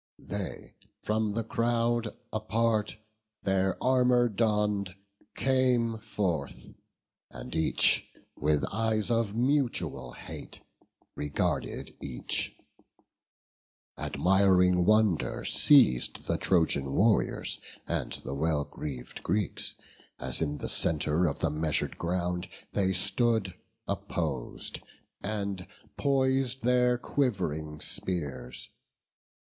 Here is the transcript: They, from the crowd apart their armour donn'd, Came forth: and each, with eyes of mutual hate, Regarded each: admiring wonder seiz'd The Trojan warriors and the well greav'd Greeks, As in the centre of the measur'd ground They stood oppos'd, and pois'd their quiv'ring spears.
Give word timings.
They, 0.17 0.73
from 1.03 1.33
the 1.33 1.43
crowd 1.43 2.17
apart 2.33 2.97
their 3.43 3.77
armour 3.83 4.29
donn'd, 4.29 4.95
Came 5.37 5.99
forth: 5.99 6.73
and 7.29 7.53
each, 7.55 8.07
with 8.35 8.65
eyes 8.73 9.11
of 9.11 9.35
mutual 9.35 10.13
hate, 10.13 10.63
Regarded 11.15 11.95
each: 12.01 12.57
admiring 13.95 14.85
wonder 14.85 15.45
seiz'd 15.45 16.25
The 16.25 16.39
Trojan 16.39 16.93
warriors 16.93 17.59
and 17.85 18.13
the 18.13 18.33
well 18.33 18.65
greav'd 18.65 19.21
Greeks, 19.21 19.75
As 20.17 20.41
in 20.41 20.57
the 20.57 20.67
centre 20.67 21.27
of 21.27 21.41
the 21.41 21.51
measur'd 21.51 21.99
ground 21.99 22.49
They 22.73 22.91
stood 22.91 23.53
oppos'd, 23.87 24.81
and 25.21 25.67
pois'd 25.95 26.63
their 26.63 26.97
quiv'ring 26.97 27.79
spears. 27.79 28.69